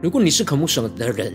[0.00, 1.34] 如果你是渴慕神的人，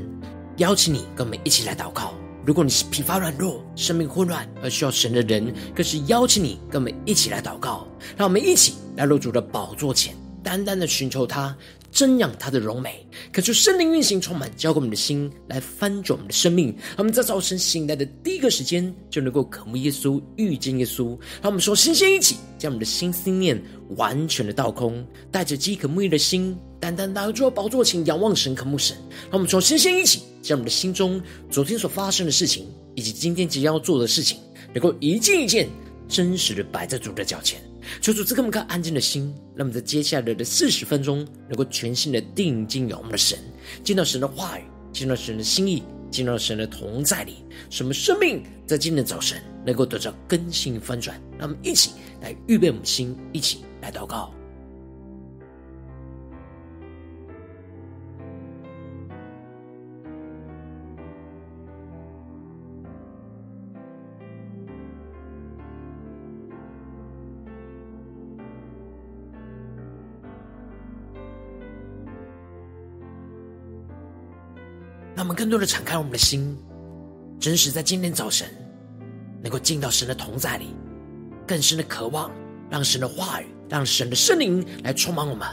[0.56, 2.14] 邀请你跟我们一起来祷告；
[2.46, 7.86] 如果你是疲乏软弱、生命混乱而需要神的人，更是邀请你跟我们一起来祷告。
[8.16, 11.54] 让我们一起来入主的宝座前，单单的寻求他。
[11.92, 16.70] 瞻仰他的荣美，可求圣灵运行充满，浇灌我们的心，来翻转我们的生命。
[16.70, 21.10] 让我们在早晨醒来的第一个时间，就能够渴慕耶稣、遇见耶稣。
[21.40, 28.98] 让我们说，新鲜一起将我们的心思念完全的倒空，带着饥渴慕义的心，单单来到宝座前仰望神、渴慕神。
[29.32, 34.40] 让我们说，先先一起将我们的心中昨天所发生的事情，以及今天即将要做的事情，
[34.74, 35.70] 能够一件一件
[36.10, 37.62] 真实的摆在主的脚前。
[38.02, 43.38] 求主赐给我们颗安静的心，让我们在接下来的四十分钟，能够全心的定睛仰望我们的神，
[43.84, 47.36] 见到神的话语，见到神的心意，见到神的同在里，
[47.70, 51.22] 使我们生命在今天的早晨能够得到更新翻转。
[51.38, 54.34] 让我们一起来预备我们的心，一起来祷告。
[75.24, 76.54] 让我们更多的敞开我们的心，
[77.40, 78.46] 真实在今天早晨
[79.42, 80.76] 能够进到神的同在里，
[81.48, 82.30] 更深的渴望，
[82.70, 85.48] 让神的话语，让神的圣灵来充满我们，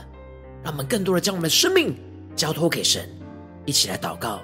[0.64, 1.96] 让我们更多的将我们的生命
[2.34, 3.08] 交托给神，
[3.64, 4.40] 一起来祷告。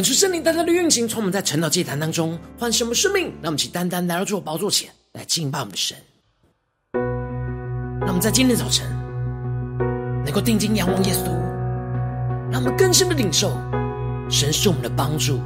[0.00, 5.94] 恳求圣灵单单的运行，从我们在晨祷祭坛当中唤醒我们生命，让我们起单单来到主宝座前来敬拜我们的神。
[8.00, 8.88] 让我们在今天早晨
[10.24, 11.26] 能够定睛仰望耶稣，
[12.50, 13.50] 让我们更深的领受
[14.30, 15.38] 神是我们的帮助。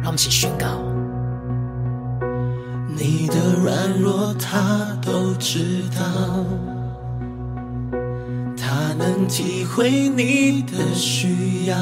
[0.00, 0.82] 让我们起宣告：
[2.96, 6.46] 你的软弱他都知道，
[8.56, 11.76] 他能体会你的需要。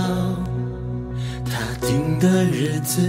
[1.52, 3.02] 他定的日子，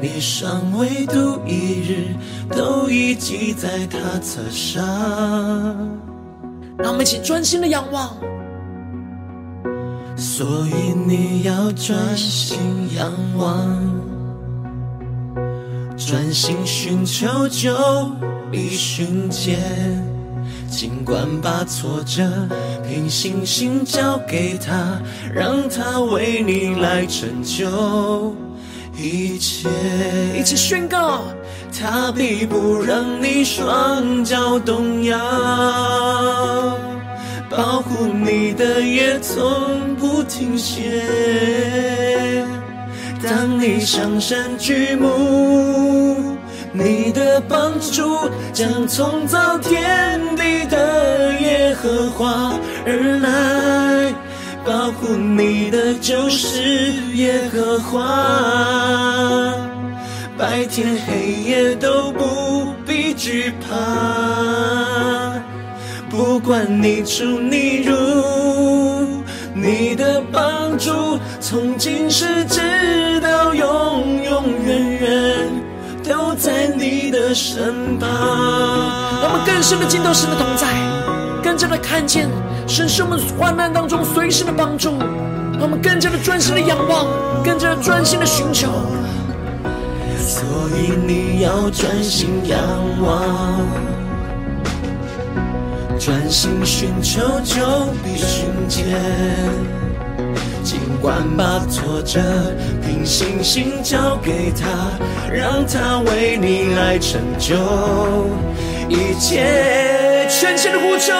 [0.00, 2.16] 你尚未度一日，
[2.48, 4.82] 都已记在他册上。
[6.78, 8.16] 让我们一起专心的仰望。
[10.16, 12.58] 所以你要专心
[12.96, 13.76] 仰望，
[15.98, 17.76] 专心寻求，就
[18.50, 20.11] 必寻见。
[20.72, 22.22] 尽管把挫折
[22.88, 24.98] 凭信心交给他，
[25.32, 28.34] 让他为你来成就
[28.96, 29.68] 一切。
[30.34, 31.20] 一起宣告，
[31.78, 35.18] 他必不让你双脚动摇，
[37.50, 41.04] 保护你的也从不停歇。
[43.22, 46.11] 当你上山举目。
[46.74, 48.18] 你的帮助
[48.52, 52.54] 将从造天地的耶和华
[52.86, 54.10] 而来，
[54.64, 58.00] 保护你的就是耶和华，
[60.38, 65.38] 白天黑夜都不必惧怕，
[66.08, 67.92] 不管你出你入，
[69.54, 72.60] 你的帮助从今世直
[77.34, 80.66] 身旁，我们更深的进到神的同在，
[81.42, 82.28] 更加的看见
[82.66, 84.90] 神是我们患难当中随时的帮助，
[85.60, 87.06] 我们更加的专心的仰望，
[87.42, 88.68] 更加的专心的寻求。
[90.18, 90.42] 所
[90.76, 92.58] 以你要专心仰
[93.00, 93.20] 望，
[95.98, 97.64] 专心寻求，就
[98.04, 99.81] 必寻见。
[100.62, 102.20] 尽管把挫折
[102.86, 104.66] 凭信心交给他，
[105.32, 107.56] 让他为你来成就
[108.88, 110.28] 一切。
[110.28, 111.12] 宣更深的呼求。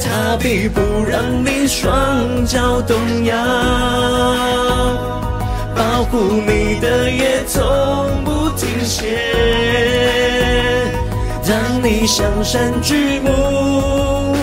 [0.00, 3.36] 他必不让你双脚动摇，
[5.74, 7.62] 保护你的夜从
[8.24, 9.18] 不停歇。
[11.46, 14.36] 当你向山举目，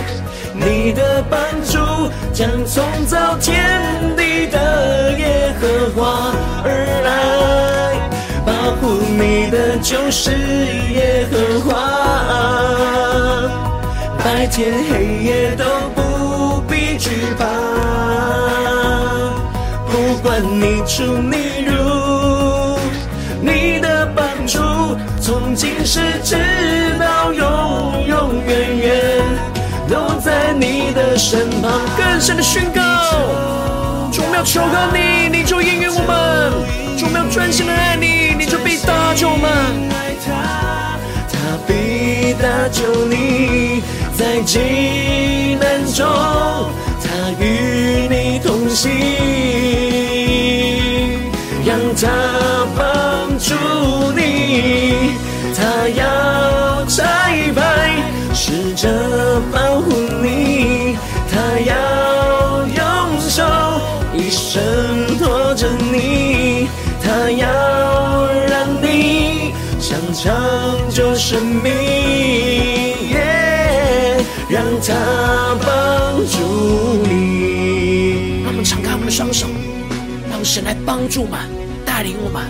[0.54, 1.45] 你的帮助
[2.36, 3.64] 将从造天
[4.18, 6.34] 地的耶和华
[6.66, 6.70] 而
[7.06, 7.96] 来，
[8.46, 11.72] 保护你的就是耶和华，
[14.22, 15.64] 白天黑夜都
[15.96, 17.10] 不必惧
[17.40, 17.46] 怕，
[19.88, 22.78] 不管你出你入，
[23.40, 24.60] 你的帮助
[25.22, 26.36] 从今世直
[27.00, 29.15] 到永永远远。
[29.90, 32.82] 都在你的身旁，更深的宣告。
[34.12, 36.52] 主，我们要求告你，你就应允我们；
[36.98, 39.50] 主，我们要专心的爱你，你就必搭救我们。
[41.32, 41.36] 他
[41.68, 43.84] 必搭救你，
[44.18, 46.06] 在急难中，
[47.04, 48.92] 他与你同行，
[51.66, 52.08] 让他
[52.76, 53.54] 帮助
[54.16, 55.12] 你，
[55.56, 56.25] 他要。
[58.76, 59.92] 着保护
[60.22, 60.98] 你，
[61.32, 63.44] 他要用手
[64.14, 66.68] 一生托着你，
[67.02, 67.48] 他要
[68.50, 71.72] 让你尝尝救生命
[73.14, 74.94] ，yeah, 让他
[75.66, 76.38] 帮助
[77.08, 78.44] 你。
[78.44, 79.48] 让我们敞开我们的双手，
[80.30, 81.40] 让神来帮助我们，
[81.86, 82.44] 带领我们，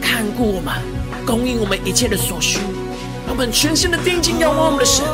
[0.00, 0.74] 看顾我们，
[1.26, 2.58] 供应我们一切的所需。
[3.26, 5.04] 让我们全心的定睛仰望我们的神，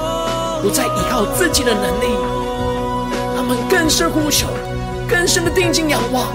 [0.64, 2.06] 不再依靠自己的能力。
[3.36, 4.46] 他们更深呼求，
[5.06, 6.28] 更深的定睛仰望，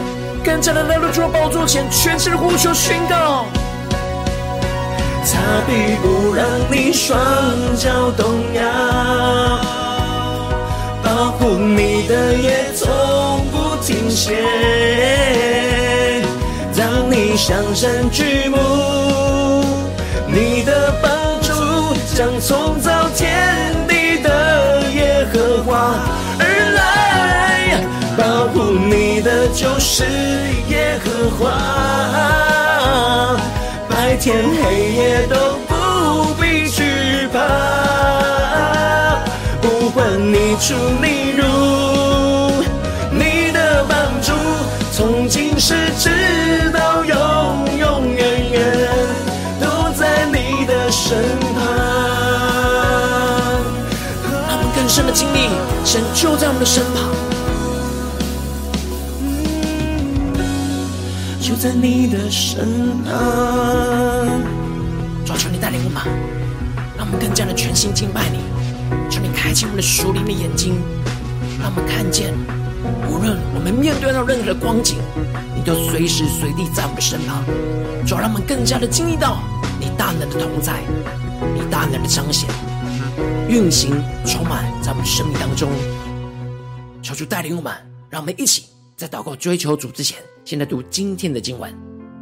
[0.46, 3.46] 更加的来到主的宝座前，全心的呼求宣告。
[5.26, 7.20] 他必不让你双
[7.76, 8.62] 脚动摇，
[11.04, 12.88] 保护你的夜从
[13.52, 14.38] 不停歇。
[16.78, 18.58] 当你向山举目，
[20.28, 21.12] 你的帮
[21.42, 21.50] 助。
[22.16, 23.69] 将从早天
[29.40, 30.04] 的就是
[30.68, 31.50] 耶和华，
[33.88, 36.84] 白天黑夜都不必惧
[37.32, 37.40] 怕，
[39.62, 41.42] 不管你出你入，
[43.12, 44.34] 你的帮助
[44.92, 47.16] 从今世直到永
[47.78, 48.76] 永远远
[49.62, 51.18] 都在你的身
[51.56, 51.64] 旁。
[54.50, 55.48] 他们更深的经历，
[55.86, 57.10] 神就在我们的身旁，
[61.60, 63.12] 在你的身旁。
[65.26, 66.02] 主，求你带领我们，
[66.98, 68.40] 让我们更加的全心敬拜你。
[69.12, 70.82] 求你开启我们的属灵的眼睛，
[71.60, 72.34] 让我们看见，
[73.10, 75.00] 无论我们面对到任何的光景，
[75.54, 77.44] 你都随时随地在我们的身旁。
[78.08, 79.40] 主，让我们更加的经历到
[79.82, 80.82] 你大能的同在，
[81.54, 82.50] 你大能的彰显。
[83.50, 85.70] 运行充满在我们生命当中，
[87.02, 87.74] 求主带领我们，
[88.10, 90.18] 让我们一起在祷告追求主之前，
[90.50, 91.72] 现在读今天的经文。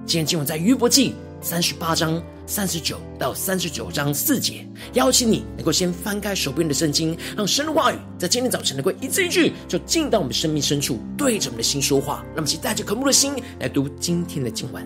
[0.05, 4.67] 今天经文在约伯记三十八章三十九到三十九章四节。
[4.96, 12.22] 邀请你能够先翻开手边的圣经，让神的话语在今天早晨能够一字一句，就进到我们生命深处，对着我们的心说话。
[12.36, 13.31] 那么，请带着渴慕的心
[13.62, 14.86] 来读今天的经文。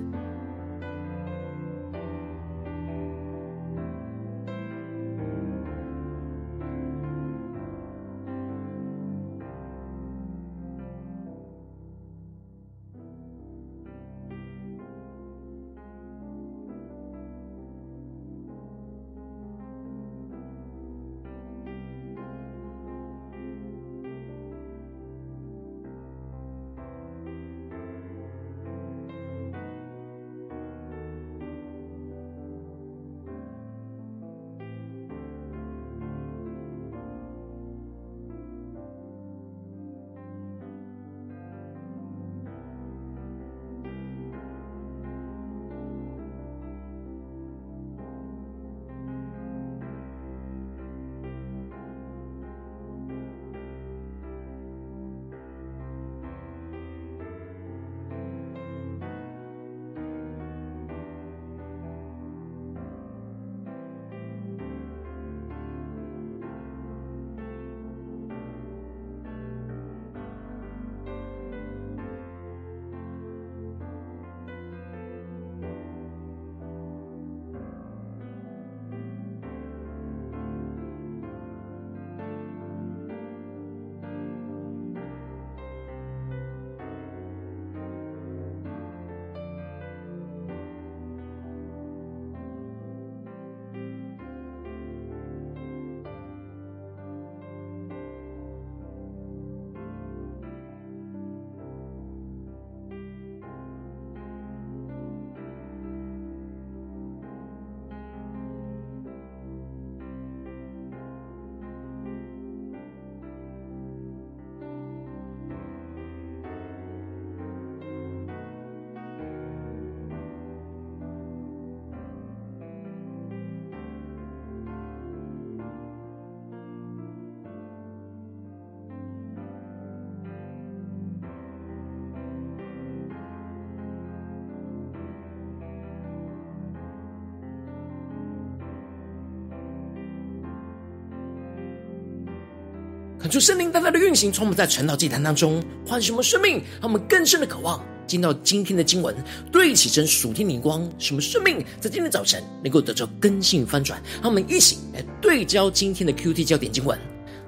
[143.32, 149.16] 求圣灵大大的运行，从我们在晨祷祭坛当中唤醒我们生命，让我们更深的渴望进到今天的经文，
[149.50, 154.04] 对起身属天灵光，什么生命在今天早晨能够得到根性翻转。
[154.22, 157.00] 让我们一起来对焦今天的 QT 焦点经文，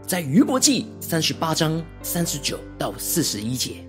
[0.07, 3.85] 在余伯记三十八章三十九到四十一节，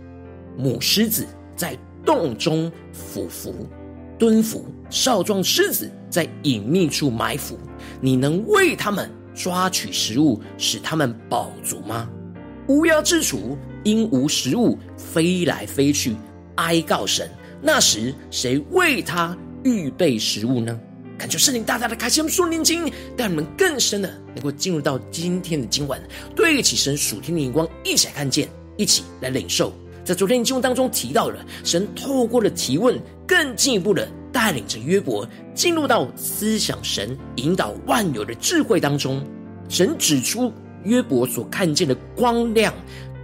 [0.59, 1.25] 母狮子
[1.55, 3.69] 在洞中俯伏。
[4.19, 7.57] 蹲伏，少壮狮子在隐秘处埋伏，
[8.01, 12.09] 你能为他们抓取食物，使他们饱足吗？
[12.69, 16.15] 乌鸦之雏因无食物飞来飞去，
[16.57, 17.29] 哀告神。
[17.61, 20.79] 那时谁为他预备食物呢？
[21.17, 26.01] 感觉圣灵大大的开启我们属灵经，带我们更深的能够进入到今天的经文，
[26.35, 29.73] 对起神属天的眼光，一起来看见，一起来领受。
[30.05, 39.25] 在昨天的经文当中提到了，神透过了提问，更进一步的带领着约伯进入到思想神引导万有的智慧当中。
[39.69, 42.75] 神指出约伯所看见的光亮、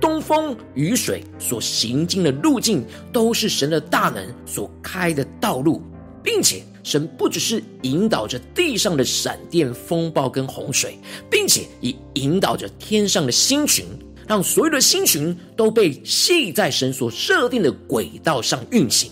[0.00, 5.82] 东风、雨水所行经的路径，都是神的大能所开的道路，
[6.22, 10.96] 并且神不只是引导着地上的闪电、风暴跟洪水，
[11.28, 13.84] 并且也引导着天上的星群。
[14.28, 19.10] 让所有的星群都被系在神所设定的轨道上运行，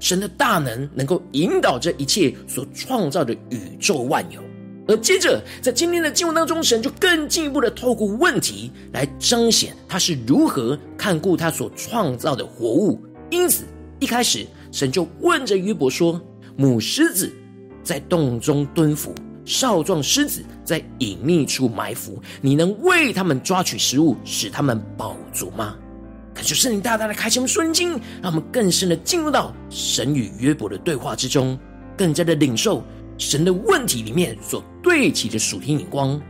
[0.00, 4.42] 神的大能能够引导这一切所创造的宇宙万有。
[4.88, 13.00] 而接着在今天的经文当中，神就更进一步的透过问题来彰显他是如何看顾他所创造的活物。
[13.30, 13.64] 因此，
[14.00, 16.20] 一开始神就问着约伯说
[16.56, 17.32] ：“母狮子
[17.84, 25.76] 在洞中蹲伏。”少壮狮子在隐秘处埋伏，你能为他们抓取食物，使他们饱足吗？
[26.32, 27.90] 感谢圣灵大大的开启我们属灵经，
[28.22, 31.58] 让我们更深的进入到神与约伯的对话之中，
[31.96, 32.82] 更加的领受
[33.18, 36.20] 神的问题里面所对齐的属天眼光。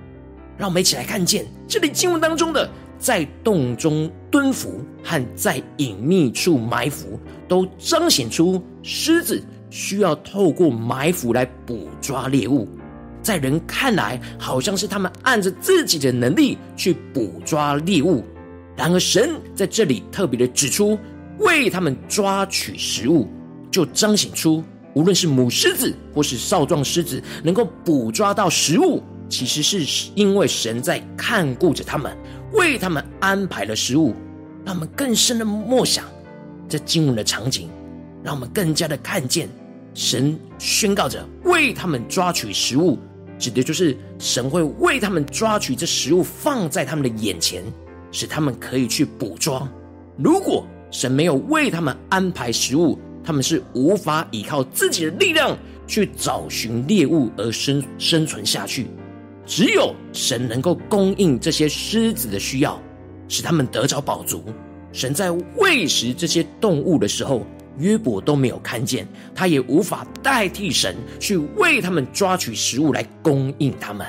[0.57, 12.69] 让我们一起来看见这里经文当中的在洞中蹲伏和在隐秘处埋伏，都彰显出狮子需要透过埋伏来捕抓猎物。
[13.23, 18.23] 在人看来，好像是他们按着自己的能力去捕抓猎物；
[18.81, 20.99] 然而，神在这里特别的指出，
[21.41, 23.29] 为他们抓取食物，
[23.71, 32.17] 就彰显出，无论是母狮子或是少壮狮子，能够捕抓到食物，其实是因为神在看顾着他们，
[32.55, 34.15] 为他们安排了食物。
[34.65, 36.07] 让我们更深的默想
[36.67, 37.69] 这经文的场景，
[38.25, 39.47] 让我们更加的看见
[39.93, 42.99] 神宣告着为他们抓取食物。
[43.39, 47.63] 指的就是神会为他们抓取这食物，放在他们的眼前，
[48.13, 49.69] 使他们可以去捕捉。
[50.17, 58.87] 如果神没有为他们安排食物，他们是无法依靠自己的力量去找寻猎物而生生存下去。
[59.47, 62.81] 只有神能够供应这些狮子的需要，
[63.29, 64.45] 使他们得着饱足。
[64.93, 67.47] 神在喂食这些动物的时候，
[67.79, 74.07] 约伯都没有看见，他也无法代替神去为他们抓取食物来供应他们。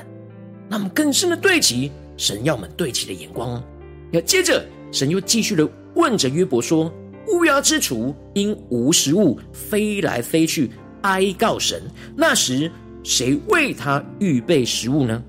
[0.67, 3.63] 那么更深的对齐，神要我们对齐的眼光。
[4.11, 6.91] 要接着，神又继续的问着约伯说
[7.29, 10.69] ：“乌鸦之雏因无食物飞来飞去，
[11.01, 11.81] 哀告神。
[12.15, 12.69] 那时
[13.03, 15.23] 谁为他预备食物呢？”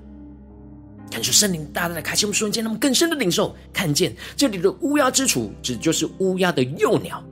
[1.09, 7.23] 感受圣灵大大的开启，我们瞬间，那么更深的领受，看见这里的乌鸦之雏，指就是乌鸦的幼鸟。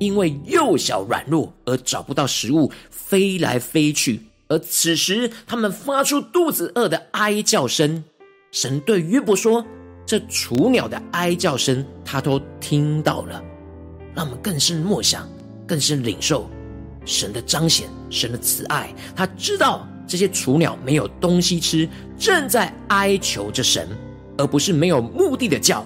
[0.00, 4.20] 因为幼小软弱而找不到食物，飞来飞去。
[4.48, 8.04] 而此时，他们发出肚子饿的哀叫声。
[8.50, 9.66] 神对约伯说
[10.08, 13.42] ：“这雏鸟的哀叫声，他都听到了。”
[14.16, 15.28] 让我们更深默想，
[15.66, 16.48] 更深领受
[17.04, 18.88] 神的彰显，神的慈爱。
[19.14, 21.86] 他知道这些雏鸟没有东西吃，
[22.18, 23.86] 正在哀求着神，
[24.38, 25.84] 而不是没有目的的叫。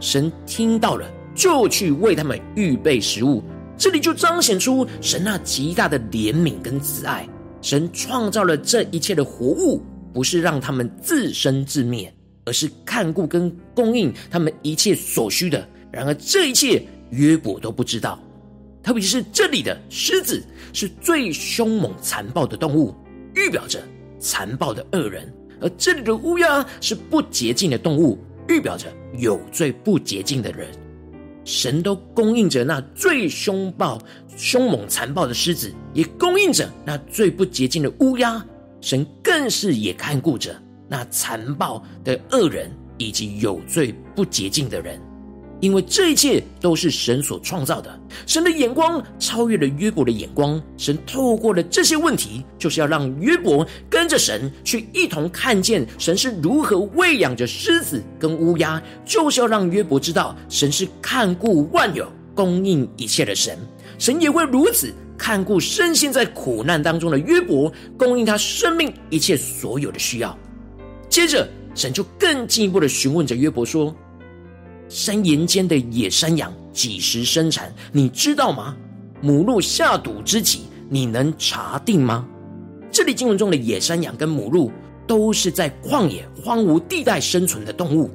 [0.00, 1.08] 神听到了。
[1.32, 3.42] 就去为他们预备食物，
[3.78, 7.26] 这里就彰显出神那极大的怜悯跟慈爱。
[7.62, 9.80] 神创造了这一切的活物，
[10.12, 12.12] 不是让他们自生自灭，
[12.50, 15.64] 而是看顾跟供应他们一切所需的。
[15.92, 18.18] 然而这一切约伯都不知道，
[18.82, 20.42] 特别是这里的狮子
[20.72, 22.92] 是最凶猛残暴的动物，
[23.36, 23.80] 预表着
[24.18, 25.22] 残暴的恶人；
[25.60, 30.66] 而这里的乌鸦是不洁净的动物，预表着有罪不洁净的人。
[31.44, 33.96] 神都供应着那最凶暴、
[34.36, 38.44] 凶猛、残暴的狮子，也供应着那最不洁净的乌鸦。
[38.80, 45.00] 神更是也看顾着那残暴的恶人以及有罪不洁净的人。
[45.60, 50.58] 因为这一切都是神所创造的，神的眼光超越了约伯的眼光。
[50.78, 63.58] 神透过了这些问题，就是要让约伯跟着神去一同看见神是如何喂养着狮子跟乌鸦，就是要让约伯知道神是看顾万有、供应一切的神。
[63.98, 70.34] 神也会如此看顾深陷在苦难当中的约伯，供应他生命一切所有的需要。
[71.10, 73.94] 接着，神就更进一步的询问着约伯说。
[74.88, 77.74] 山岩间的野山羊几时生产？
[77.92, 78.76] 你知道吗？
[79.20, 82.26] 母鹿下犊之际，你能查定吗？
[82.92, 84.70] 这里经文中的野山羊跟母鹿
[85.06, 88.08] 都是在旷野荒芜地带生存的动物。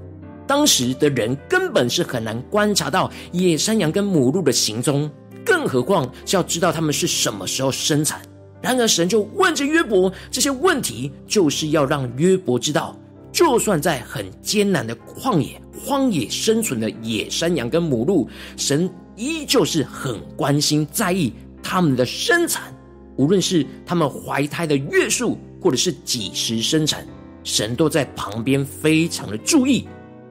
[0.47, 5.09] 当时的人根本是很难观察到野山羊跟母鹿的行踪，
[5.45, 8.21] 更何况是要知道它们是什么时候生产。
[8.61, 12.95] 然而，神就问着约伯这些问题，就是要让约伯知道。
[13.31, 22.73] 就算在很艰难的旷野、荒野生存的野山羊跟母鹿，神依旧是很关心、在意他们的生产，
[23.17, 27.05] 无论是他们怀胎的月数，或者是几时生产，
[27.43, 29.85] 神都在旁边非常的注意。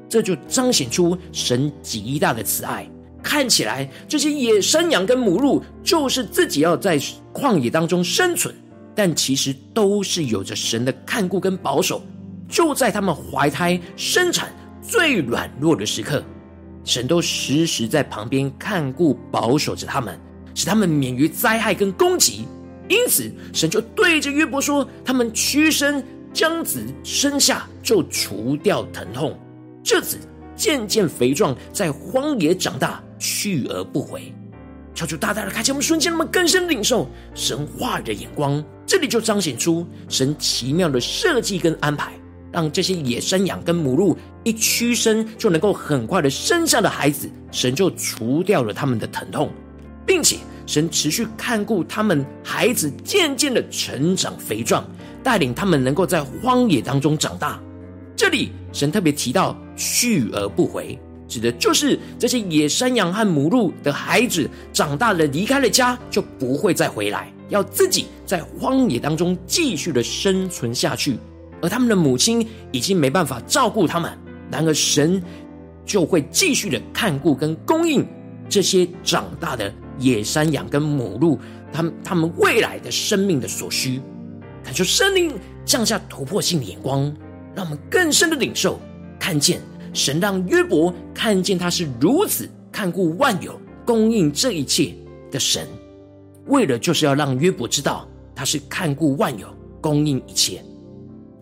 [0.09, 2.89] 这就彰显出神极大的慈爱。
[3.25, 6.97] 看起来这些野山羊跟母鹿就是自己要在
[7.33, 8.55] 旷野当中生存，
[8.95, 12.01] 但其实都是有着神的看顾跟保守。
[12.47, 16.23] 就在他们怀胎生产最软弱的时刻，
[16.85, 20.21] 神都时时在旁边看顾保守着他们，
[20.55, 22.47] 使他们免于灾害跟攻击。
[22.87, 29.37] 因此，神就对着约伯说：“他们屈身将子生下，就除掉疼痛。
[29.83, 30.19] 这子
[30.55, 34.31] 渐渐肥壮，在荒野长大，去而不回。”
[34.95, 38.63] 求主大大的开启我们瞬间，那么更深领受神话的眼光。
[38.87, 42.13] 这里就彰显出神奇妙的设计跟安排。
[42.53, 49.51] 让这些野山羊跟母鹿一屈身就能够很快的生下的孩子，神就除掉了他们的疼痛，
[50.07, 54.89] 并且神持续看顾他们孩子渐渐的成长肥壮，
[55.21, 57.61] 带领他们能够在荒野当中长大。
[58.15, 60.97] 这里神特别提到去而不回，
[61.35, 71.19] 指的就是这些野山羊和母鹿的孩子长大了，离开了家就不会再回来，要自己在荒野当中继续的生存下去。
[71.61, 74.17] 而他们的母亲已经没办法照顾他们，
[74.49, 75.21] 然而神
[75.85, 78.07] 就会继续的看顾跟供应
[78.49, 81.37] 这些长大的野山羊跟母鹿，
[81.73, 84.01] 他们他们未来的生命的所需。
[84.63, 85.33] 恳求圣灵
[85.65, 87.13] 降下突破性的眼光，
[87.57, 88.79] 让我们更深的领受，
[89.19, 89.61] 看见
[89.95, 94.95] 神让约伯看见他是如此看顾万有、供应这一切
[95.31, 95.67] 的神，
[96.47, 99.47] 为了就是要让约伯知道他是看顾万有、
[99.81, 100.63] 供应一切。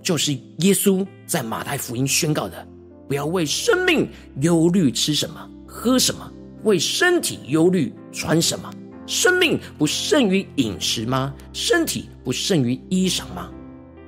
[0.03, 2.67] 就是耶稣在马太福音宣告的：
[3.09, 4.09] 不要为生命
[4.41, 6.31] 忧虑吃什么、喝什么；
[6.65, 8.71] 为身体忧虑穿什么。
[9.07, 11.35] 生命不胜于饮食吗？
[11.53, 13.51] 身体不胜于衣裳吗？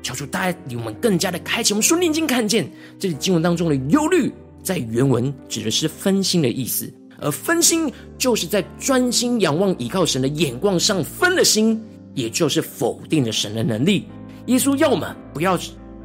[0.05, 6.89] 求主带领我们更加的开启我们属灵眼睛，看见这里经文当中的忧虑，在原文指的是分心的意思，
[7.19, 11.83] 而分心就是在专心仰望依靠神的眼光上分了心，
[12.15, 14.07] 也就是否定了神的能力。
[14.47, 15.59] 耶稣要我们不要。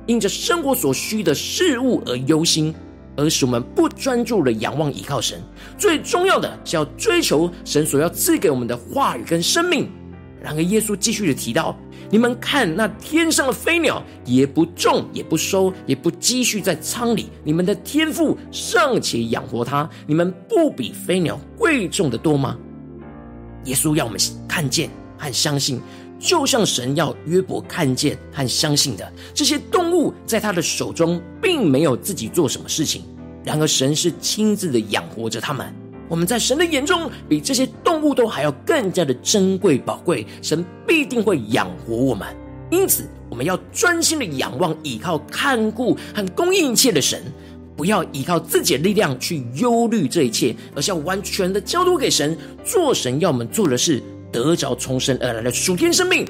[0.08, 2.74] 因着生活所需的事物而忧心，
[3.16, 5.40] 而使我们不专注的仰望依靠神。
[5.78, 9.88] 最重要的是要追求神所要赐给我们的话语跟生命。
[10.42, 11.78] 然而，耶稣继续的提到
[12.10, 22.58] ：“你们看那天上的飞鸟，也不种，也不收，也不积蓄在仓里，你们的天父尚且养活它，你们不比飞鸟贵重的多吗？”
[23.65, 25.82] 耶稣要我们看见和相信。
[26.22, 33.04] 就像神要约伯看见和相信的，这些动物在他的手中并没有自己做什么事情，
[33.41, 35.74] 然而神是亲自的养活着他们。
[36.10, 42.28] 我们在神的眼中比这些动物都还要更加的珍贵宝贵，神必定会养活我们。
[42.72, 47.22] 因此，我们要专心的仰望、依靠、看顾和供应一切的神，
[47.78, 54.02] 不要依靠自己的力量去忧虑这一切，而是要完全的交托给神，做神要我们做的事。
[54.32, 56.24] 得着从神而来的属天生命，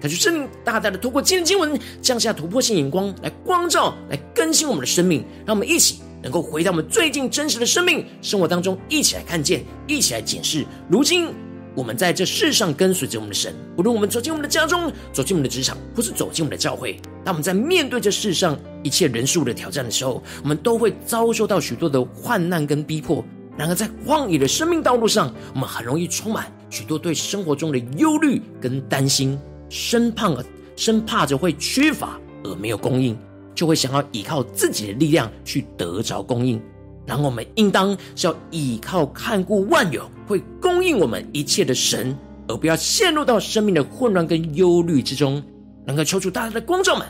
[0.00, 10.64] 感谢圣灵大大的透过今天经文降下突破性眼光，来光照、来更新我们的生命，让我们一起能够回到我们最近真实的生命生活当中，一起来看见，一起来检视。
[10.88, 11.28] 如今
[11.76, 23.22] 我们在这世上跟随着我们的神，无论我们走进我们的家中，走进我们的职场，或是走进我们的教会，当我们在面对这世上一切人数的挑战的时候，我们都会遭受到许多的患难跟逼迫。
[23.56, 30.32] 然而，在旷野的生命道路上，我们很容易充满许多对生活中的忧虑跟担心，生怕
[30.74, 33.16] 生怕着会缺乏而没有供应，
[33.54, 36.60] 就会想要依靠自己的力量去得着供应。
[37.06, 42.16] 然后我们应当是要依靠看顾万有、会供应我们一切的神，
[42.48, 45.42] 而不要陷入到生命的混乱跟忧虑之中。
[45.86, 47.06] 能够抽出大家的光照们，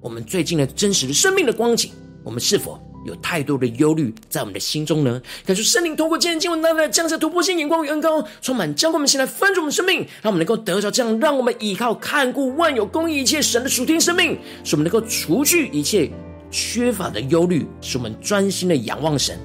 [0.00, 1.92] 我们最近的真实的生命的光景，
[2.24, 5.20] 我们是否有太多的忧虑在我们的心中呢？
[5.44, 16.10] 感谢圣灵透过今天经文，大大的降下突破性眼光与恩膏，充满将我们现在翻转我们生命，让我们能够得着这样，让我们依靠看顾万有、供应一切神的属天生命，使我们能够除去一切。
[16.52, 19.38] 缺乏的忧虑，使我们专心的仰望神，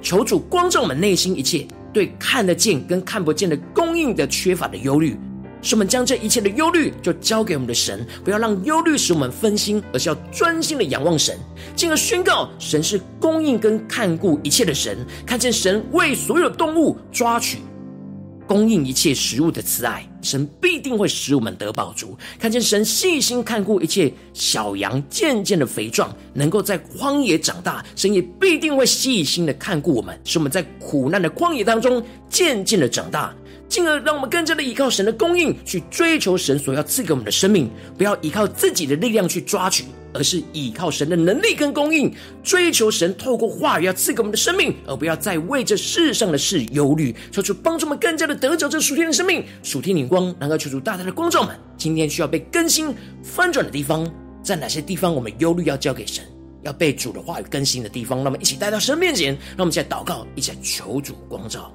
[0.00, 5.18] 求主光照我们内心一切对看得见跟看不见的供应的缺乏的忧虑，
[5.66, 11.36] 使我们将这一切的忧虑就交给我们的神，不要让忧虑使我们分心，而是要专心的仰望神，
[11.74, 17.58] 进而宣告神是供应跟看顾一切的神，看见神为所有动物抓取。
[18.46, 22.16] 供应一切食物的慈爱，神必定会使我们得饱足。
[22.38, 32.00] 看见神细心看顾一切小羊渐渐的肥壮，能够在荒野长大，神也必定会细心的看顾我们，使我们在苦难的旷野当中
[32.30, 33.34] 渐渐的长大。
[33.68, 47.14] 进而让我们更加的依靠神的供应，去追求神所要赐给我们的生命，不要依靠自己的力量去抓取，而是依靠神的能力跟供应，追求神透过话语要赐给我们的生命，而不要再为这世上的事忧虑。
[47.32, 51.58] 求主帮助我们更加的得着这属天的生命，属天灵光，能够求主大大的光照们。
[51.76, 54.08] 今天需要被更新翻转的地方，
[54.42, 56.24] 在哪些地方我们忧虑要交给神，
[56.62, 61.72] 要被主的话语更新的地方，让我们一起带到神面前，让我们一起来祷告，一起来求主光照。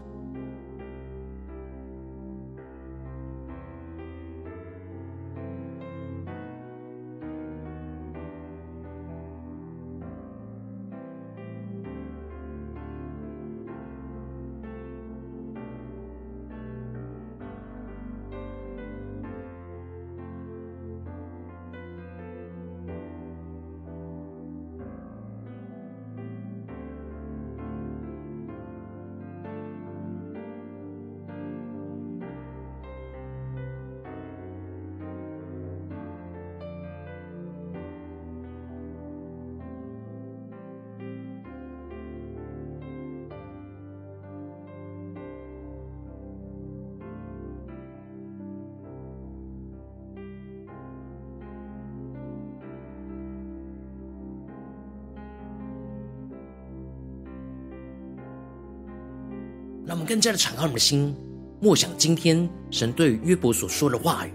[60.12, 61.16] 更加的敞开我们的心，
[61.62, 64.34] 默想今天神对约伯所说的话语，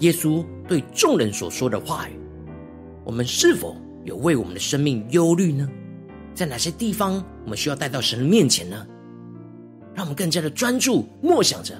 [0.00, 2.12] 耶稣对众人所说的话语，
[3.04, 5.70] 我们是否有为我们的生命忧虑呢？
[6.34, 8.84] 在哪些地方我们需要带到神的面前呢？
[9.94, 11.72] 让我们更加的专注默想着，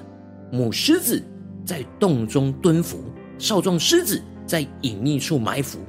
[0.49, 1.21] 母狮子
[1.65, 3.03] 在洞中蹲伏，
[3.37, 5.79] 少壮狮子在隐秘处埋伏，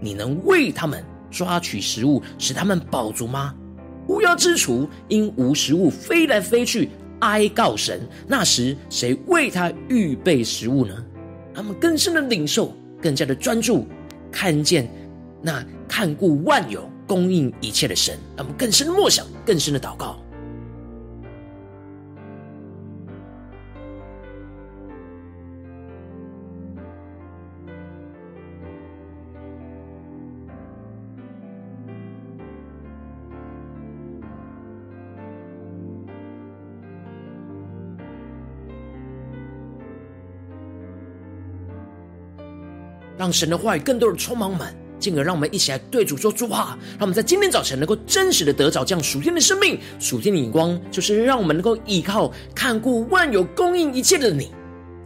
[0.00, 3.54] 你能为他们抓取食物，使他们饱足吗？
[4.08, 6.88] 乌鸦之雏因无食物飞来飞去，
[7.22, 8.00] 哀告神。
[8.28, 10.94] 那时谁为他预备食物呢？
[11.54, 13.86] 他们更深的领受，更加的专注，
[14.30, 14.88] 看见
[15.42, 18.16] 那看顾万有、供应一切的神。
[18.36, 20.22] 他们更深的默想，更深的祷告。
[43.22, 46.76] 让神的话语更多的充满我们，进而让我们一起来对主说主话。
[46.98, 54.50] 让我们在今天早晨能够真实的得着这样属天的生命、属天的眼光，就是让我们能够依靠看顾万有、供应一切的你，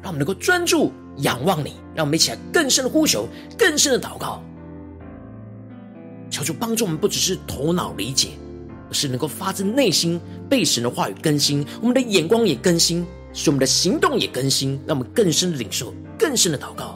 [0.01, 1.75] 让我们能够专注仰望你。
[1.95, 4.43] 让我们一起来更深的呼求、更深的祷告，
[6.31, 8.29] 求主帮助我们，不只是头脑理解，
[8.89, 16.96] 而是能够发自内心被神的话语更新，我们的眼光也更新，使我们的行动也更新，让我们更深的领受、更深的祷告。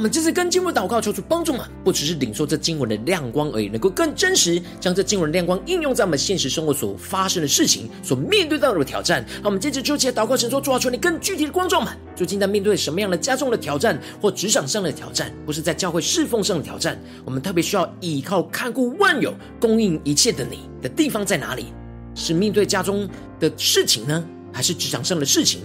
[0.00, 9.22] 我们这次跟经文祷告，求主帮助们，不只是领受这经文的亮光而已，能够更真实将这经文的亮光应用在我们现实生活所发生的事情、所面对到的挑战。
[9.34, 21.66] 让我们接着就起祷告，神说：主啊，求你更具体的光照们，最近在面对什么样的家中的挑战，或职场上的挑战，或是在教会侍奉上的挑战，我们特别需要依靠看顾万有、供应一切的你的地方在哪里？
[22.14, 23.06] 是面对家中
[23.38, 25.60] 的事情呢，还是职场上的事情，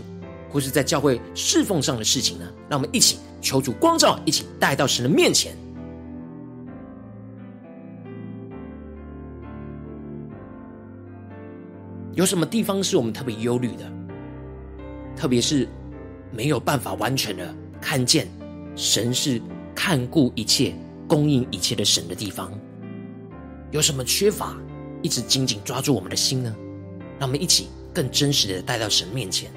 [0.56, 2.46] 或是在教会侍奉上的事情呢？
[2.70, 3.18] 让我们一起。
[3.42, 5.54] 求主光照，一起带到神的面前。
[12.14, 13.92] 有什么地方是我们特别忧虑的？
[15.14, 15.68] 特别是
[16.32, 18.26] 没有办法完全的看见
[18.78, 19.42] 神是
[19.76, 20.74] 看顾一切、
[21.06, 22.50] 供应一切的神的地方。
[23.72, 24.56] 有什么缺乏，
[25.02, 26.56] 一直紧紧抓住我们的心呢？
[27.20, 29.52] 让我们一起更真实的带到神面前。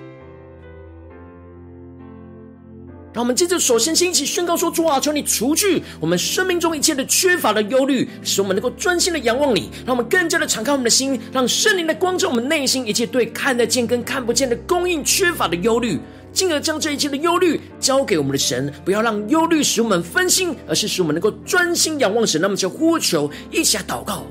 [3.21, 9.71] 我们接着，首先先一起宣告说：“主啊，求你除去我们生命中一切的缺乏的忧虑，使我们能够专心的仰望你。
[9.85, 15.99] 让我们更加的敞开我们的心，让圣灵来光照我们内心一切对看得见跟看不见的供应缺乏的忧虑，
[16.33, 18.73] 进而将这一切的忧虑交给我们的神。
[18.85, 22.41] 不要让忧虑使我们分心，而是使我们能够专心仰望神。
[22.41, 24.25] 那么就呼求，一起来祷告。”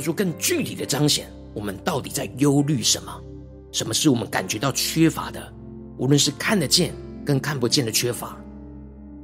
[0.00, 3.22] 求主更具体的彰显，我们到底在忧虑什么？
[3.70, 5.52] 什么是我们感觉到缺乏的？
[5.98, 8.42] 无论是看得见跟看不见的缺乏，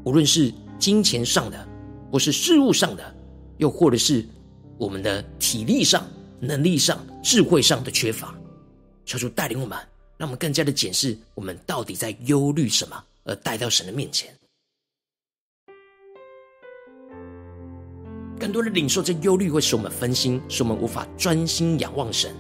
[0.05, 1.67] 无论是金钱上的，
[2.13, 3.15] 或是事物上的，
[3.57, 4.23] 又或者是
[4.77, 6.07] 我们的体力上、
[6.41, 8.35] 能力上、智慧上的缺乏。
[9.07, 9.79] 求主带领我们，
[10.19, 14.29] 让我们更加的检视我们到底在忧虑什么，而带到神的面前。
[18.39, 22.31] 更多的领受，这忧虑会使我们分心，使我们无法专心仰望神。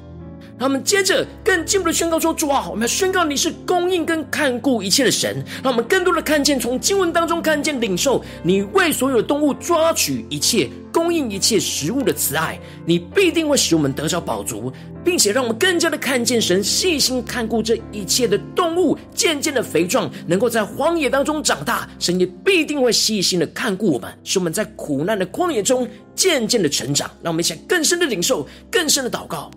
[0.59, 14.73] 让我们接着更进一步的宣告说：“主啊，我们要宣告你是供应跟看顾一切的神。”让我们更多的看见，从经文当中看见领受你为所有的动物抓取一切、供应一切食物的慈爱，你必定会使我们得着饱足。
[15.07, 21.89] 并且让我们更加的看见神细心看顾这一切的动物，渐渐的肥壮，能够在荒野当中长大。
[22.01, 27.09] 神也必定会细心的看顾我们，使我们在苦难的旷野中渐渐的成长。
[27.23, 29.49] 让我们一起更深的领受，更深的祷告。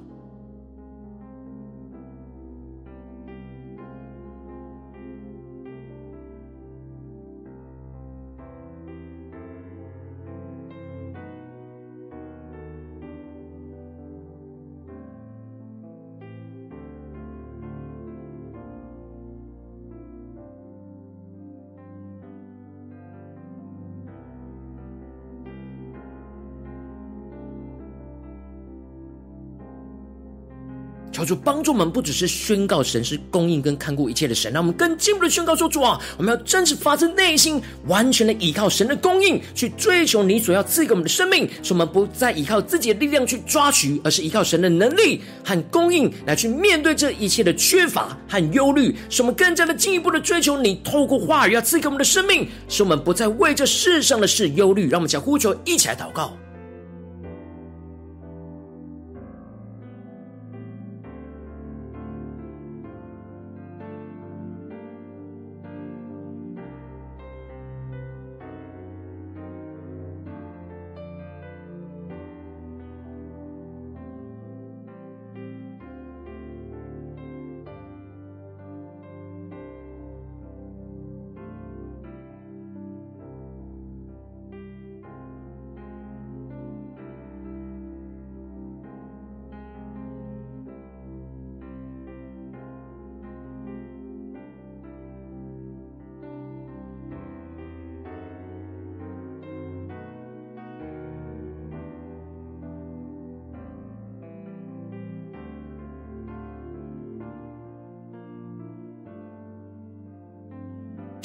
[31.19, 41.47] 求主帮助我们，不只是宣告神是供应跟看顾一切的神，让我们更进一步的宣告说：主啊，我们要真实发自内心，完全的依靠神的供应，去追求你所要赐给我们的生命。
[41.61, 48.95] 使我们不再依靠自己的力量去抓取，而是依靠神的能力和供应来去面对这一切的缺乏和忧虑。
[49.09, 54.89] 使我们更加的进一步的追求你透过话语要赐给我们的生命，使我们不再为这世上的事忧虑。
[54.89, 56.33] 让我们将呼求一起来祷告。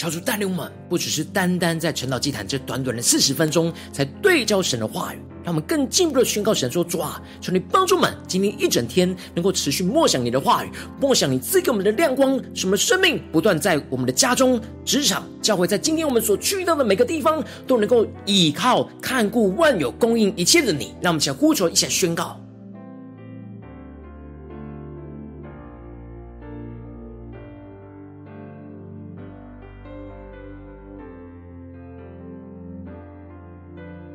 [0.05, 20.95] 求主带领我们，不只是单单在晨祷祭坛这短短的四十分钟，才对焦神的话语，让我们更进一步的宣告神说：主啊，求你帮助我们，今天一整天能够持续默想你的话语，默想你赐给我们的亮光，使我们生命不断在我们的家中、职场、教会，在今天我们所去到的每个地方，都能够依靠看顾万有、供应一切的你。
[21.01, 22.39] 让我们一起来呼求，一起宣告。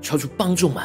[0.09, 0.83] 求主帮助我们，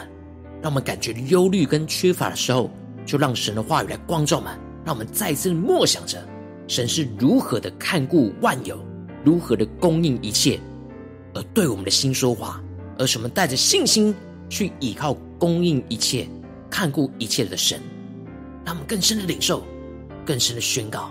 [0.60, 2.70] 让我们感觉忧虑跟缺乏的时候，
[3.06, 4.52] 就让神的话语来光照们，
[4.84, 6.22] 让我们再次默想着
[6.68, 8.78] 神是如何的看顾万有，
[9.24, 10.60] 如何的供应一切，
[11.32, 12.62] 而对我们的心说话，
[12.98, 14.14] 而是我们带着信心
[14.50, 16.28] 去依靠供应一切、
[16.68, 17.80] 看顾一切的神，
[18.62, 19.64] 让我们更深的领受，
[20.26, 21.10] 更深的宣告。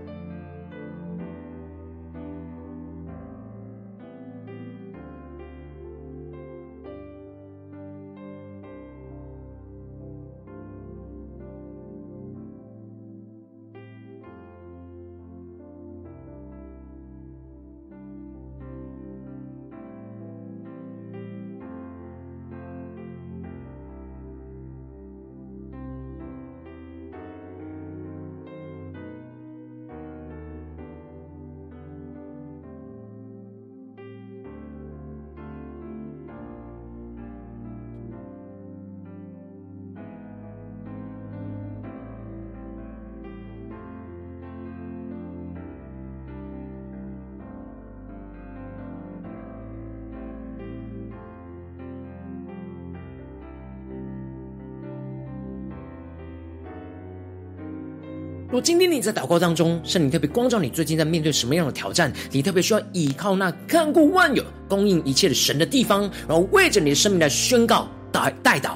[58.51, 62.11] 若今天你在祷告当中，圣灵特别光照你，最近在面对什么样的挑战？
[62.31, 68.71] 你特别需要依靠那看顾万有、供应一切的神的地方，然后为着你的生命来宣告、代代祷。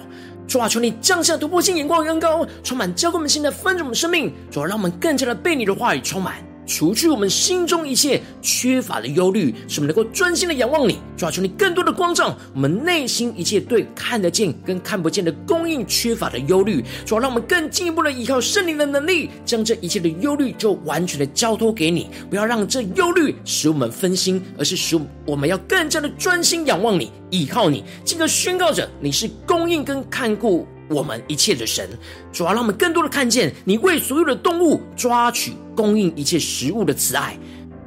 [0.47, 4.33] 主啊，求你降下突破性眼光，恩高充满，教灌我们心的丰盛我们生命。
[4.49, 6.35] 主啊，让我们更加的被你的话语充满。
[6.65, 30.67] 除去我们心中一切缺乏的忧虑，使我们能够专心的仰望你，抓住你更多的光照我们内心一切对看得见跟看不见的供应缺乏的忧虑，主要让我们更进一步的依靠圣灵的能力，将这一切的忧虑就完全的交托给你，不要让这忧虑使我们分心，而是使我们要更加的专心仰望你，依靠你，进而宣告着你是供应跟看顾。
[30.89, 31.89] 我们一切的神，
[32.32, 37.38] 主要让我们更多的看见你为所有的动物抓取供应一切食物的慈爱。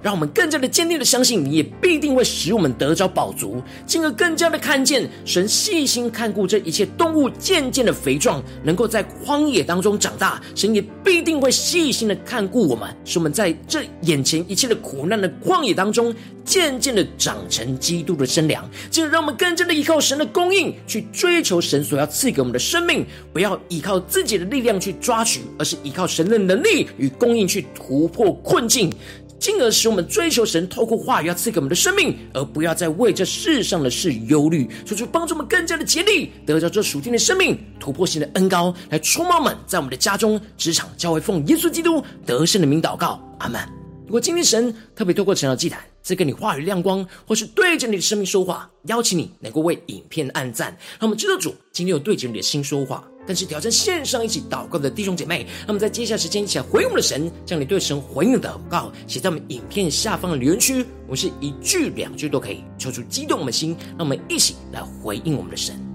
[0.03, 10.41] 让我们更加的坚定的相信，你也必定会使我们得着饱足，进而更加的看见神细心看顾这一切动物渐渐的肥壮，能够在荒野当中长大。
[10.55, 18.69] 神也必定会细心的看顾我们，使我们在这眼前一切的苦难的旷野当中，渐渐的长成基督的身量。
[18.91, 28.93] 进而让我们更加的依靠神的供应，去追求神所要赐给我们的生命，不要依靠自己的力量去抓取，而是依靠神的能力与供应去突破困境。
[29.39, 34.69] 进而使我们追求神透过话语要赐给我们的生命，而不要再为这世上的事忧虑。
[34.85, 43.61] 求主帮助我们更加的竭力，得到这属天的生命突破性的恩膏，来充满我们在我们的家中、职场、教会，奉耶稣基督得胜的名祷告，阿门。
[44.07, 53.07] 如果今天神特别透过晨祷祭坛赐给你话语亮光，或是对着你的生命说话，邀请你能够为影片按赞，让我们知道主今天有对着你的心说话。
[53.29, 65.88] 但是挑战线上一起祷告的弟兄姐妹，那么在接下来时间一起来回应我们的神，将你对神回应的祷告写在我们影片下方的留言区，我们是一句两句都可以，抽出激动我们的心，让我们一起来回应我们的神。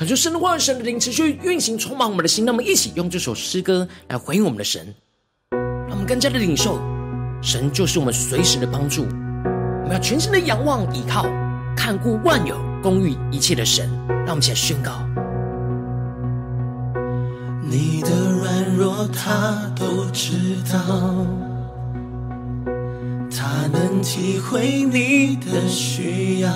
[0.00, 2.46] 感受神的话语，神的灵持续运行，充满我们的心。
[2.46, 4.94] 让我们一起用这首诗歌来回应我们的神，
[5.50, 6.80] 让我们更加的领受
[7.42, 9.02] 神就是我们随时的帮助。
[9.02, 11.26] 我们要全心的仰望、依靠、
[11.76, 13.90] 看顾万有、供应一切的神。
[14.24, 14.90] 让我们一起来宣告：
[17.68, 20.32] 你的软弱他都知
[20.72, 21.26] 道，
[23.30, 26.50] 他能体会你的需要。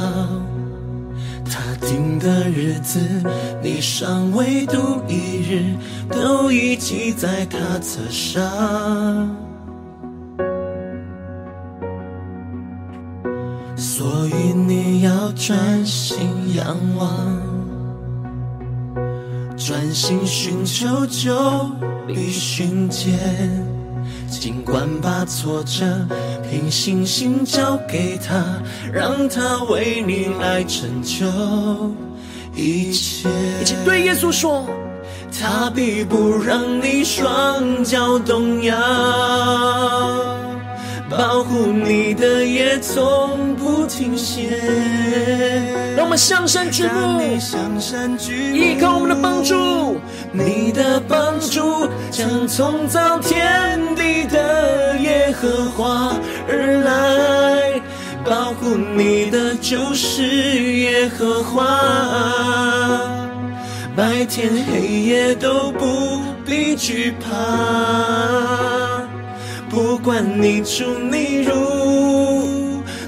[1.87, 2.99] 定的日子，
[3.62, 5.76] 你尚未度一日，
[6.11, 9.37] 都已记在他册上。
[13.76, 16.18] 所以你要专心
[16.55, 17.09] 仰望，
[19.57, 21.32] 专心寻求就
[22.07, 23.73] 必寻见。
[24.28, 26.06] 尽管把挫折
[26.50, 28.62] 凭信心交给他，
[28.92, 31.24] 让他为你来成就
[32.54, 33.28] 一切。
[33.60, 34.66] 一起对耶稣说，
[35.32, 38.76] 他必不让你双脚动摇，
[41.08, 44.60] 保护你的也从不停歇。
[45.96, 47.20] 让我们向山举目，
[48.52, 49.96] 依靠我们的帮助，
[50.32, 56.16] 你的帮主将从造天地的耶和华
[56.49, 57.80] 而来，
[58.24, 61.64] 保护你的就是耶和华，
[63.97, 67.30] 白天黑夜都不必惧怕，
[69.68, 71.53] 不管你出你入。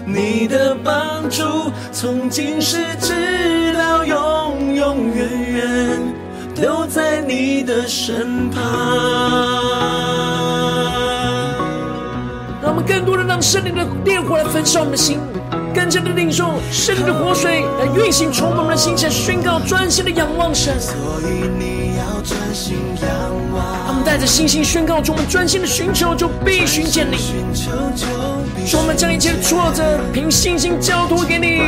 [0.09, 1.43] 你的帮助
[1.93, 6.01] 从今世直到永永远远
[6.61, 8.63] 都在你的身旁。
[12.63, 15.21] 让我们更多的让圣灵的烈火来焚烧我们的心，
[15.75, 20.81] 更加的领受圣灵的活水来运行，充满我们的心，来宣告专心的仰望神。
[20.81, 23.09] 所以你要专心仰
[23.55, 23.87] 望。
[23.87, 27.17] 他们带着信心宣告，我们专心的寻求，就必寻见你。
[28.67, 31.61] 说我们将一切的挫折凭信心交托给你，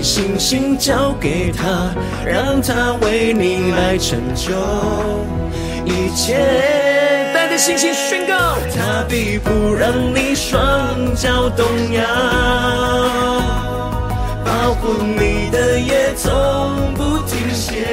[0.00, 1.92] 把信心交给他，
[2.24, 4.54] 让他为你来成就
[5.84, 6.38] 一切。
[7.34, 12.02] 带着信心宣告，他必不让你双脚动摇，
[14.42, 16.30] 保护你的也从
[16.94, 17.84] 不停歇。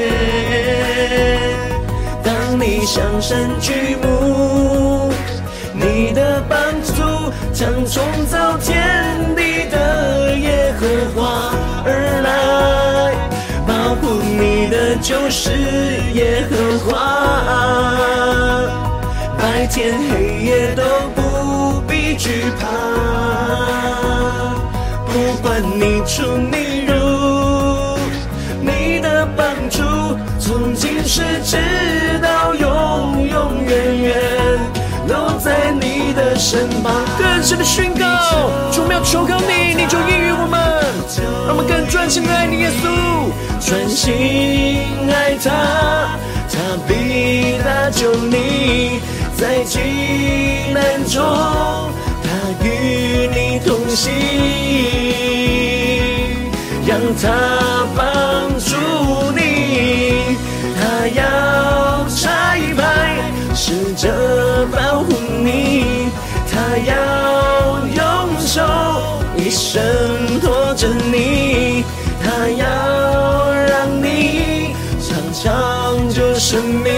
[2.24, 5.12] 当你向山举目，
[5.74, 7.03] 你的帮助
[7.51, 11.53] 将创造天地的耶和华
[11.90, 13.16] 而来，
[13.66, 15.52] 保护你的就是
[16.14, 16.92] 耶和华，
[19.38, 20.84] 白天黑夜都
[21.16, 22.68] 不必惧怕，
[25.06, 26.92] 不管你出你入，
[28.60, 29.82] 你的帮助
[30.40, 31.58] 从今世直
[32.22, 34.57] 到永永远远。
[35.08, 38.05] 都在你的身旁，更深的宣告，
[38.72, 40.60] 主，我要求告你，你就应允我们，
[41.47, 42.84] 让我们更专心的爱你，耶稣，
[43.66, 44.05] 专心
[45.10, 45.49] 爱他，
[46.51, 48.99] 他必搭救你，
[49.38, 49.80] 在急
[50.74, 51.24] 难中，
[52.24, 52.28] 他
[52.66, 54.12] 与你同行，
[56.86, 58.03] 让他帮
[58.60, 58.76] 助
[64.00, 65.12] 这保护
[65.43, 66.10] 你，
[66.52, 68.62] 他要用手
[69.36, 71.84] 一生托着你，
[72.24, 76.93] 他要让你尝尝这生命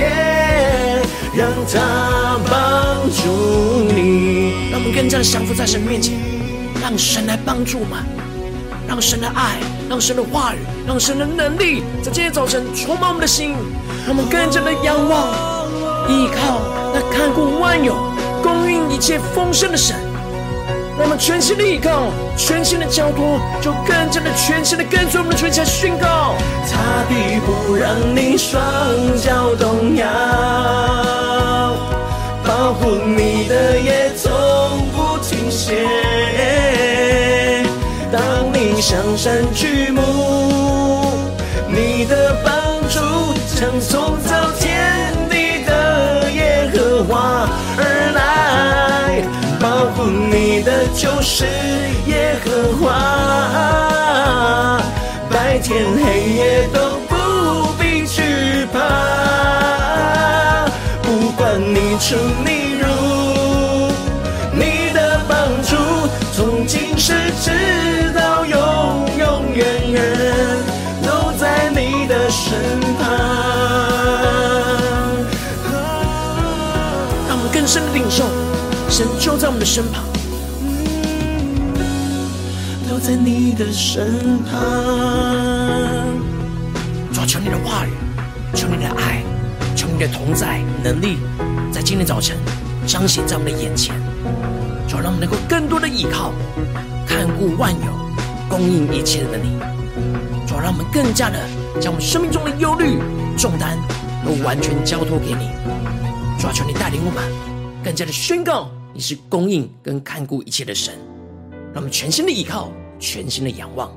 [0.00, 0.98] ，yeah,
[1.32, 4.70] 让他帮助你。
[4.72, 6.18] 让我们更加的降服在神面前，
[6.82, 8.04] 让神来帮助我们，
[8.88, 10.58] 让神的爱，让神的话语，
[10.88, 13.54] 让神的能力，在今天早晨充满我们的心。
[14.04, 15.28] 让我们更加的仰望，
[16.08, 16.60] 依靠
[16.92, 17.94] 那看顾万有、
[18.42, 19.96] 供应一切丰盛的神。
[20.98, 26.34] 让我们全心的依靠，全心的交托，就更加的全心的跟随我们的全家宣告。
[26.70, 28.60] 他必不让你双
[29.16, 30.06] 脚动摇，
[32.44, 34.30] 保护你的也从
[34.94, 35.86] 不停歇。
[38.12, 38.20] 当
[38.52, 40.02] 你向山举目，
[41.68, 42.52] 你的帮
[42.90, 43.00] 助
[43.56, 44.18] 将从
[50.06, 51.44] 你的就是
[52.06, 52.90] 耶和华，
[55.30, 58.22] 白天黑夜都不必惧
[58.72, 58.78] 怕，
[61.02, 62.16] 不管你出
[79.62, 80.02] 的身旁，
[82.90, 84.60] 都在你的身旁。
[87.12, 87.90] 主啊，求你的话语，
[88.56, 89.22] 求你的爱，
[89.76, 91.16] 求你的同在能力，
[91.70, 92.36] 在今天早晨
[92.88, 93.94] 彰显在我们的眼前，
[94.88, 96.32] 就让我们能够更多的依靠、
[97.06, 97.92] 看顾万有、
[98.48, 99.56] 供应一切的你，
[100.44, 101.38] 就让我们更加的
[101.80, 102.98] 将我们生命中的忧虑、
[103.38, 103.78] 重担
[104.26, 105.50] 都完全交托给你。
[106.36, 107.22] 主啊，求你带领我们，
[107.84, 110.94] 更加的宣告你是供应跟看顾一切的神，
[111.72, 113.90] 让我们全心的依靠、全心的仰望。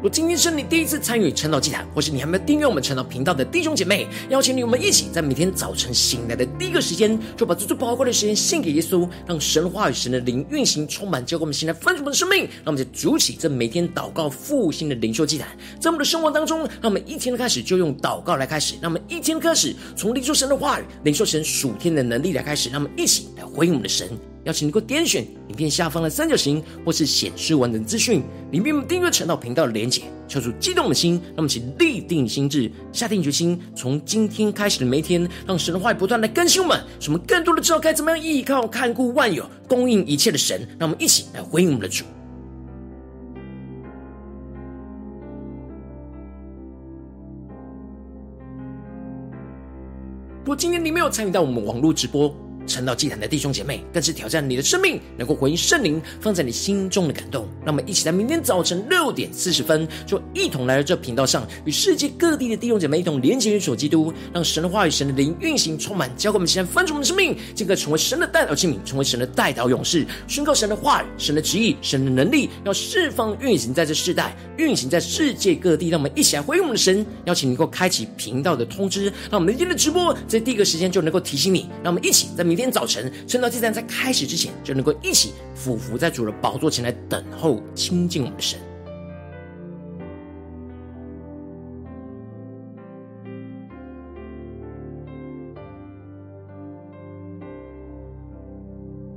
[0.00, 12.44] 如今天是你第一次参与晨祷祭坛，或是你还没有订阅我们晨祷频道的弟兄姐妹，邀请你我们一起在每天早晨醒来的第一个时间，就把最最宝贵的时间献给耶稣，让神话语、神的灵运行充满，交给我们现在丰盛的生命。
[12.44, 15.48] 让我们在主起这每天祷告复兴的灵修祭坛，
[15.80, 24.08] 在我们的生活当中，让我们一天开始就用祷告来开始，让我们一天开始从领受神的话语、领受神属天的能力来开始，让我们一起来回应我们的神。
[24.48, 40.66] 邀请你能够点选影片下方的三角形，或是显示完整资讯里面有订阅晨祷频道的连结，敲出激动的心，让我们一起立定心志，下定决心，从今天开始的每一天，让神的话语不断来更新我们，使我们更多的知道该怎么样依靠、看顾万有、供应一切的神。
[40.78, 42.06] 让我们一起来回应我们的主。
[50.40, 52.34] 如果今天你没有参与到我们网络直播，
[52.68, 57.48] 晨祷祭坛的弟兄姐妹，更是挑战你的生命，能够回应圣灵放在你心中的感动。
[57.64, 75.88] 让我们一起在明天早晨六点四十分，就一同来到这频道上，与世界各地的弟兄姐妹一同连结、与所基督，让神的话语、神的灵运行充满，交给我们现在翻转我们的生命，进而成为神的代祷器皿，成为神的代祷勇士，宣告神的话语、神的旨意、神的能力，要释放运行在这世代，运行在世界各地。
[75.88, 81.68] 让我们一起来回应我们的神，邀请你能够开启频道的通知，让我们明天的直播在第一个时间就能够提醒你。
[81.82, 88.58] 让我们一起在明天早晨，趁到祭坛在开始之前，就能够一起俯伏在主的宝座前来等候亲近我们的神。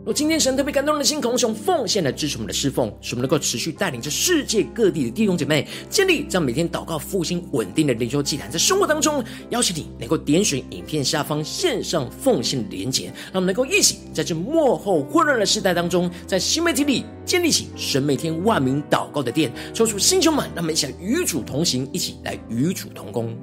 [0.04, 23.38] 若今天神特别感动的心，同时用奉献来支持我们的侍奉，使我们能够持续带领着世界各地的弟兄姐妹，建立这样每天祷告复兴稳定的灵修祭坛，在生活当中，邀请你能够点选影片下方线上奉献的连结，让我们能够一起在这幕后混乱的时代当中，在新媒体里建立起神每天万名祷告的殿，抽出星球们，让我们一起与主同行，一起来与主同工。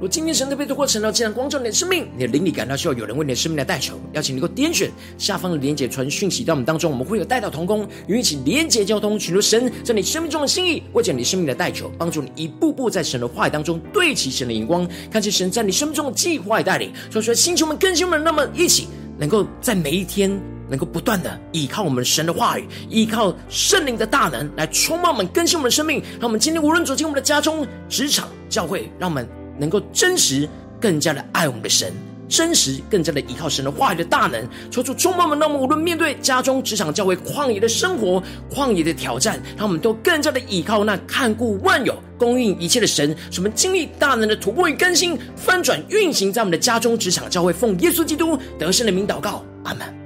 [0.00, 4.88] 如今天神特别透过晨祷祭坛光照你的生命，你的灵里感到需要有人为你的生命来代求，邀请你能够点选
[5.18, 16.92] 下方的连结传讯息到我们当中，我们会有代祷同工与你一起连结交通，寻求神在你生命中的心意，为着你生命的代求，帮助你一步步在神的话语当中对齐神的眼光，看见神在你生命中的计划与带领。
[17.10, 18.86] 所以说，星球们、更新们，那么一起
[19.18, 20.30] 能够在每一天
[20.68, 26.00] 能够不断的依靠我们神的话语，依靠圣灵的大能来充满我们、更新我们的生命。
[26.20, 29.28] 让我们今天无论走进我们的家中、职场、教会，让我们。
[29.58, 30.48] 能够真实
[30.80, 31.92] 更加的爱我们的神，
[32.28, 35.38] 真实更加的依靠神的话语的大能，求主充满我们。
[35.38, 47.52] 让我们无论面对家中、职场、教会、旷野的生活、旷野的挑战，让我们都更加的依靠那看顾万有、供应一切的神，使我们经历大能的突破与更新、翻转运行在我们的家中、职场、教会。
[47.52, 49.97] 奉耶稣基督得胜的名祷告，阿门